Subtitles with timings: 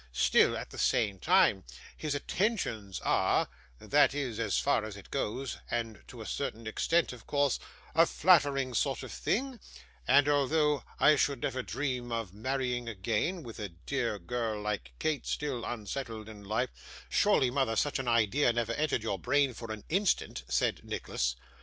[0.13, 1.63] Still at the same time,
[1.95, 7.13] his attentions are that is, as far as it goes, and to a certain extent
[7.13, 7.59] of course
[7.93, 9.59] a flattering sort of thing;
[10.07, 15.27] and although I should never dream of marrying again with a dear girl like Kate
[15.27, 16.71] still unsettled in life'
[17.09, 21.35] 'Surely, mother, such an idea never entered your brain for an instant?' said Nicholas.